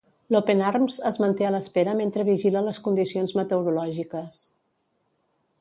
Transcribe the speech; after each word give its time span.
L'Open 0.35 0.61
Arms 0.69 0.95
es 1.09 1.19
manté 1.23 1.47
a 1.49 1.51
l'espera 1.57 1.93
mentre 2.01 2.25
vigila 2.31 2.65
les 2.71 2.81
condicions 2.89 3.37
meteorològiques. 3.41 4.45